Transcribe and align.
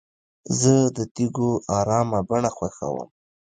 زه 0.59 0.75
د 0.95 0.99
تیږو 1.15 1.49
ارامه 1.77 2.19
بڼه 2.29 2.49
خوښوم. 2.55 3.09